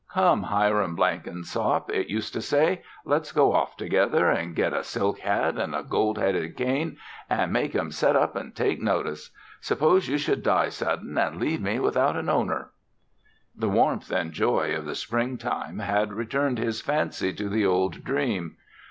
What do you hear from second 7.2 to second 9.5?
an' make 'em set up an' take notice.